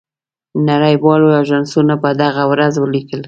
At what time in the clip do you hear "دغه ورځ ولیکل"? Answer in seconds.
2.21-3.19